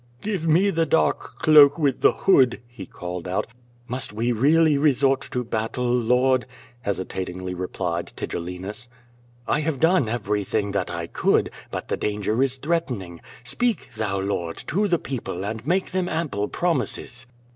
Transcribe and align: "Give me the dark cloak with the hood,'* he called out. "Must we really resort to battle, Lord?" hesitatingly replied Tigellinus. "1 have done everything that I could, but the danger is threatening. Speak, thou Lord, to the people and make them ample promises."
"Give 0.21 0.47
me 0.47 0.71
the 0.71 0.87
dark 0.87 1.37
cloak 1.37 1.77
with 1.77 2.01
the 2.01 2.11
hood,'* 2.11 2.59
he 2.67 2.87
called 2.87 3.27
out. 3.27 3.45
"Must 3.87 4.11
we 4.13 4.31
really 4.31 4.75
resort 4.75 5.21
to 5.29 5.43
battle, 5.43 5.93
Lord?" 5.93 6.47
hesitatingly 6.81 7.53
replied 7.53 8.07
Tigellinus. 8.15 8.89
"1 9.45 9.61
have 9.61 9.79
done 9.79 10.09
everything 10.09 10.71
that 10.71 10.89
I 10.89 11.05
could, 11.05 11.51
but 11.69 11.87
the 11.89 11.97
danger 11.97 12.41
is 12.41 12.57
threatening. 12.57 13.21
Speak, 13.43 13.91
thou 13.95 14.19
Lord, 14.19 14.57
to 14.65 14.87
the 14.87 14.97
people 14.97 15.45
and 15.45 15.67
make 15.67 15.91
them 15.91 16.09
ample 16.09 16.47
promises." 16.47 17.27